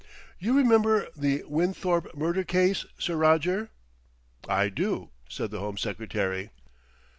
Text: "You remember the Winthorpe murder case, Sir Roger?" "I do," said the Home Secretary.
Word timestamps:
"You 0.39 0.57
remember 0.57 1.09
the 1.15 1.43
Winthorpe 1.43 2.15
murder 2.15 2.43
case, 2.43 2.87
Sir 2.97 3.15
Roger?" 3.15 3.69
"I 4.49 4.67
do," 4.69 5.11
said 5.29 5.51
the 5.51 5.59
Home 5.59 5.77
Secretary. 5.77 6.49